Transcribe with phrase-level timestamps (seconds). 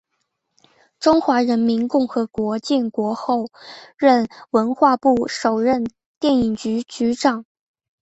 [0.99, 3.51] 中华人民共和国建国后
[3.99, 5.83] 任文化部首任
[6.19, 7.45] 电影局局长。